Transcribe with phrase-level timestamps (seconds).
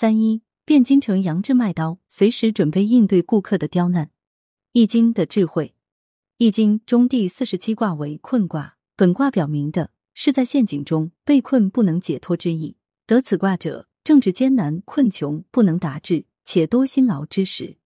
[0.00, 4.12] 三一汴京城杨志卖刀，随时准备应对顾客的刁难。
[4.70, 5.74] 易经的智慧，
[6.36, 12.76] 易经中第四十七卦为困卦，本卦表明的是在陷阱中被困不能解脱之意。
[13.08, 17.78] 得此卦者，正值艰难困穷不能达志，且多辛劳之时。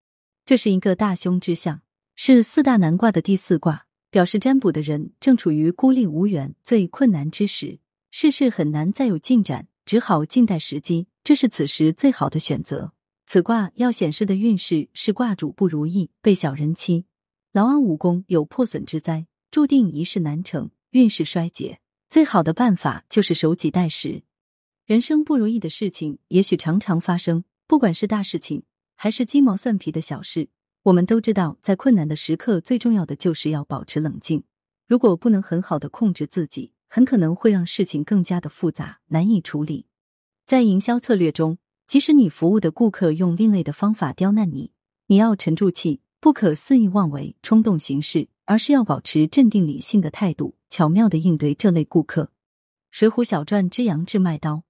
[0.44, 1.80] 这是一个大凶之象，
[2.14, 7.78] 是四大难卦的第四卦，表示占卜的人正处于孤立无援、最困难之时，
[8.10, 11.06] 事事很难再有进展，只好静待时机。
[11.24, 12.92] 这是此时最好的选择。
[13.26, 17.06] 此卦要显示的运势是卦主不如意，被小人欺，
[17.52, 21.78] 劳而无功有破损之灾，注定一事难成，运势衰竭。
[22.10, 24.22] 最好的办法就是守己待时。
[24.84, 28.64] 人生不如意的事情也许常常发生，不管是大事情
[28.96, 30.48] 还是鸡毛蒜皮的小事，
[30.82, 34.42] 我们都知道，在困难的时刻，最重要的就是要保持冷静。
[34.86, 39.86] 如果不能很好的控制自己，很可能会让事情更加的复杂，难以处理。
[40.52, 41.56] 在营销策略中，
[41.88, 44.70] 即使你服务的顾客用另类的方法刁难你，
[45.06, 52.24] 你要沉住气，不可肆意妄为、冲动行事，而是要保持镇定理性的态度，巧妙的应对这类顾客。
[52.90, 54.64] 《水浒小传》之杨志卖刀，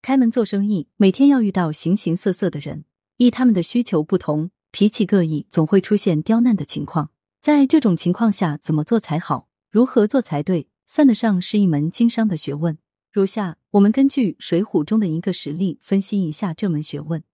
[0.00, 2.86] 开门做生意，每天要遇到形形色色的人，
[3.18, 7.10] 依他们的需求不同，脾气各异，总会出现刁难的情况。
[7.42, 9.50] 在这种情况下，怎么做才好？
[9.70, 10.68] 如何做才对？
[10.86, 12.78] 算得上是一门经商的学问。
[13.10, 17.24] 如下，我们根据《水浒》中的一个实例分析一下这门学问。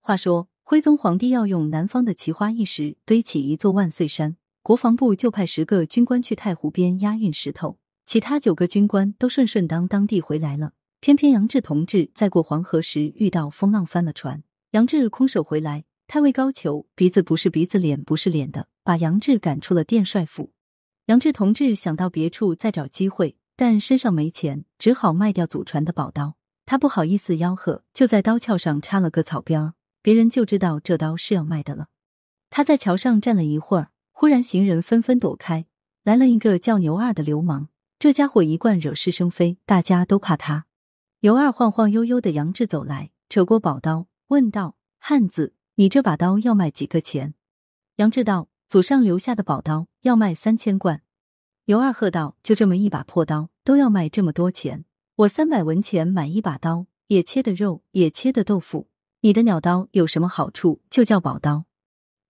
[0.00, 10.72] 话说，徽宗皇帝要用南方的奇花异石堆起一座万岁山，国防部就派十个军官去太湖边押运石头，其他九个军官都顺顺当当地回来了。
[10.98, 20.52] 偏偏杨志同志在过黄河时遇到风浪翻了船，杨志空手回来，太尉高俅鼻子不是鼻子脸不是脸的，把杨志赶出了殿帅府。
[21.06, 23.36] 杨志同志想到别处再找机会。
[23.62, 26.34] 但身上没钱，只好卖掉祖传的宝刀。
[26.66, 31.86] 他不好意思吆喝，就在刀鞘上插了个草边儿，别人就知道这刀是要卖的了。
[32.50, 35.66] 他在桥上站了一会儿，忽然行人纷纷躲开，
[36.02, 37.68] 来了一个叫牛二的流氓。
[38.00, 40.66] 这家伙一贯惹是生非，大家都怕他。
[41.20, 47.34] 牛二晃晃悠悠的杨志走来，扯过宝刀，问道：“汉子，你这把刀要卖几个钱？”
[47.98, 51.02] 杨志道：“祖上留下的宝刀，要卖三千贯。”
[51.66, 54.84] 牛二喝道：“就这么一把破刀，都要卖这么多钱？
[55.16, 58.88] 我三百文钱买一把刀，也切的肉，也切的豆腐。
[59.20, 60.80] 你的鸟刀有什么好处？
[60.90, 61.64] 就叫宝刀。”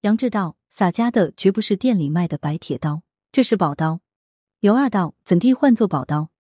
[0.02, 4.00] 杨志道：“洒家的绝不是店里卖的白铁刀，这是宝刀。”
[4.60, 6.30] 牛二道：“怎地换作宝刀？”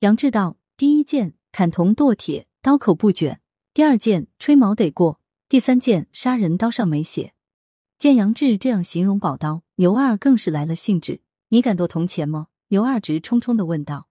[0.00, 3.40] 杨志道：“第一件砍铜剁铁，刀口不卷；
[3.74, 5.18] 第二件吹毛得过；
[5.48, 7.34] 第三件杀人，刀上没血。”
[7.98, 11.20] 见杨志这样形容宝刀，牛二更是来了兴致。
[11.48, 12.46] 你敢剁铜钱吗？
[12.68, 14.06] 牛二直冲冲的问道。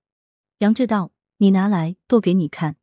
[0.60, 2.76] 杨志道：“你拿来剁给你看。”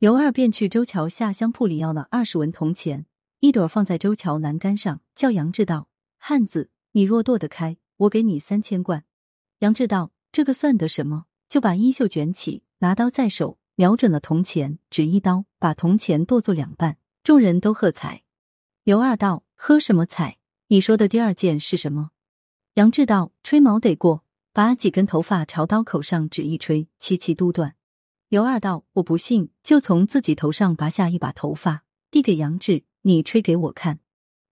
[0.00, 3.04] 刘二便去周桥下香铺里要了二十文铜钱，
[3.40, 9.04] 一朵放在周桥栏杆上，叫杨志道：“汉子，你若剁得开，我给你三千贯。”
[9.60, 16.96] 杨志道：“这个算得什么？”就把衣袖卷起，拿刀在手，瞄准了铜钱，只一刀把铜钱剁作两半。
[17.22, 18.22] 众人都喝彩。
[18.82, 20.38] 刘二道：“喝什么彩？
[20.68, 22.12] 你说的第二件是什么？”
[22.76, 27.74] 杨志道：“吹毛得过，把几根头发朝刀口上指一吹，齐齐都断。”
[28.30, 34.00] 尤二道：“我不信，就从自己头上拔下一把头发，递给杨志，你吹给我看。”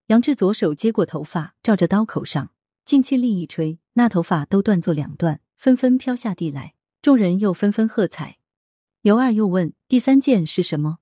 [0.08, 2.50] 杨志左手接过头发，照着刀口上，
[2.84, 6.74] 尽气力一吹，那头发都断作两段，纷纷飘下地来。
[7.00, 8.38] 众人又纷纷喝彩。
[9.02, 10.98] 尤二又问：“第三件是什么？”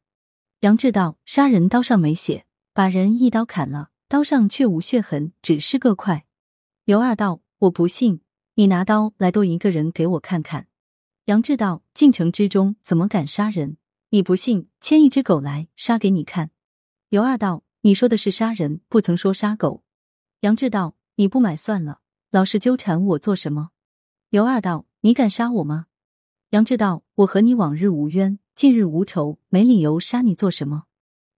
[0.60, 6.26] 杨志道：“杀人刀上没血，把人一刀砍了，刀上却无血痕，只是个块。”
[6.84, 8.20] 刘二道：“我不信，
[8.56, 10.66] 你拿刀来剁一个人给我看看。”
[11.26, 13.76] 杨志道：“进城之中怎么敢杀人？
[14.10, 16.50] 你不信，牵一只狗来杀给你看。”
[17.08, 19.82] 刘二道：“你说的是杀人，不曾说杀狗。”
[20.40, 22.00] 杨志道：“你不买算了，
[22.30, 23.70] 老是纠缠我做什么？”
[24.30, 25.86] 刘二道：“你敢杀我吗？”
[26.50, 30.84] 杨志道：“我和你往日无冤，近日无仇，没理由杀你做什么？”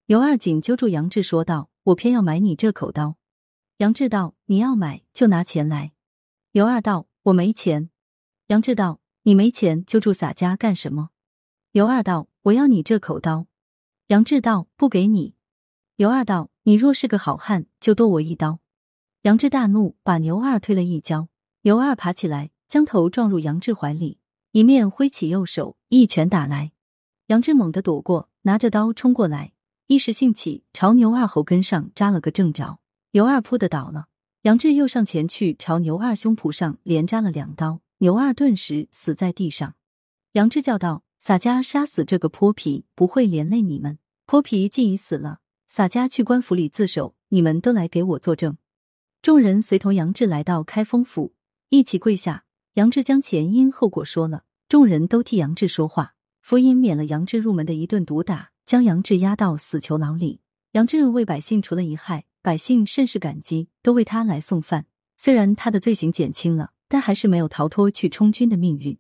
[0.07, 3.17] 刘二紧揪住杨志说道：“我偏要买你这口刀。”
[3.79, 5.93] 杨志道：“你要买就拿钱来。”
[6.53, 7.91] 刘二道：“我没钱。”
[8.49, 11.11] 杨志道：“你没钱就住洒家干什么？”
[11.73, 13.47] 刘二道：“我要你这口刀。”
[14.09, 15.35] 杨志道：“不给你。”
[15.97, 18.61] 刘二道：“你若是个好汉，就剁我一刀。”
[19.23, 21.29] 杨志大怒，把牛二推了一跤。
[21.63, 24.19] 牛二爬起来，将头撞入杨志怀里，
[24.53, 26.73] 一面挥起右手，一拳打来。
[27.27, 29.53] 杨志猛地躲过，拿着刀冲过来，
[29.89, 32.79] 一时兴起，朝牛二喉根上扎了个正着。
[33.11, 34.07] 牛二扑的倒了，
[34.43, 39.75] 杨志又上前去朝牛二胸脯上连扎了两刀，牛二顿时死在地上。
[40.33, 43.99] 杨志叫道：“洒家杀死这个泼皮，不会连累你们。
[44.27, 48.57] 泼皮既已死了，洒家去官府里自首，你们都来给我作证。
[49.21, 51.35] 众人随同杨志来到开封府，
[51.71, 52.45] 一起跪下。
[52.75, 56.15] 杨志将前因后果说了，众人都替杨志说话。
[56.41, 60.41] 福音免了杨志入门的一顿毒打，将杨志押到死囚牢里。
[60.73, 64.87] 杨志为百姓除了一害，百姓甚是感激，都为他来送饭。
[65.17, 68.97] 虽然他的罪行减轻了，但还是没有逃脱去充军的命运。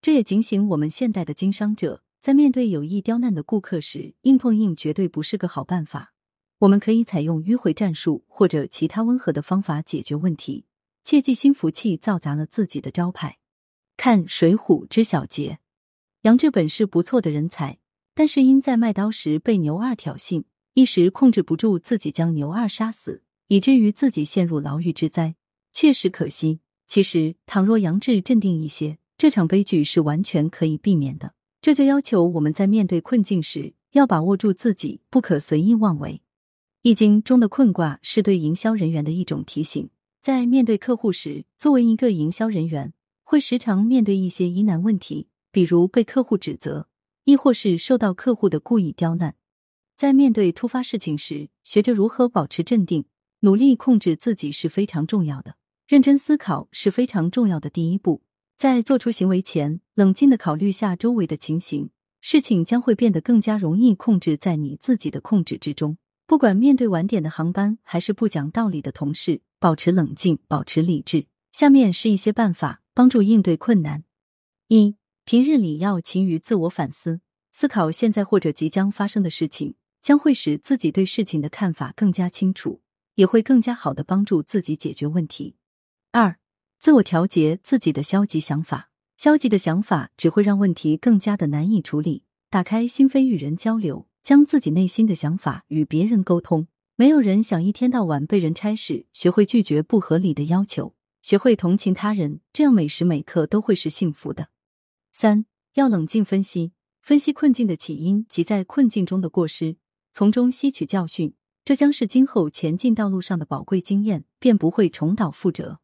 [0.00, 6.14] 这也警醒我们现代的经商者，在面对有意刁难的顾客时，硬碰硬绝对不是个好办法。
[6.60, 10.66] 我们可以采用迂回战术或者其他温和的方法解决问题，
[11.04, 13.38] 切忌心浮气造砸了自己的招牌。
[13.96, 15.58] 看《水浒》之小节，
[16.22, 17.78] 杨志本是不错的人才，
[18.14, 20.44] 但是因在卖刀时被牛二挑衅，
[20.78, 25.34] 一时控制不住自己将牛二杀死，以至于自己陷入牢狱之灾，
[25.72, 26.60] 确实可惜。
[26.86, 28.96] 其实，倘若杨志镇定一些。
[29.16, 36.22] 这场悲剧是完全可以避免的，这就要求我们在面对困境时要把握住自己，不可随意妄为。
[36.82, 39.90] 易经中的困卦是对营销人员的一种提醒，
[40.22, 42.92] 在面对客户时，作为一个营销人员，
[43.24, 46.86] 会时常面对一些疑难问题，比如被客户指责，
[47.24, 49.34] 亦或是受到客户的故意刁难。
[49.98, 53.04] 在面对突发事情时，学着如何保持镇定，
[53.40, 55.56] 努力控制自己是非常重要的。
[55.88, 58.22] 认真思考是非常重要的第一步。
[58.56, 61.90] 在做出行为前，冷静的考虑下周围的情形，
[62.20, 65.98] 事情将会变得更加容易控制在你自己的控制之中。
[66.28, 71.26] 不管面对晚点的航班，还是不讲道理的同事，保持冷静，保持理智。
[71.50, 74.04] 下面是一些办法，帮助应对困难。
[74.68, 77.20] 一、平日里要勤于自我反思，
[77.52, 82.82] 思考现在或者即将发生的事情，将会使自己对事情的看法更加清楚，
[83.14, 85.56] 也会更加好的帮助自己解决问题。
[86.12, 86.38] 二。
[86.80, 92.22] 自我调节自己的消极想法，消极的想法只会让问题更加的难以处理。
[92.50, 96.68] 打开心扉与人交流，将自己内心的想法与别人沟通。
[96.94, 104.50] 没有人想一天到晚被人差使，学会拒绝不合理的要求，学会同情他人，这样每时每刻都会是幸福的。
[105.12, 106.70] 三要冷静分析，
[107.02, 109.78] 分析困境的起因及在困境中的过失，
[110.18, 111.32] 从中吸取教训，
[111.64, 115.78] 这将是今后前进道路上的宝贵经验，便不会重蹈覆辙。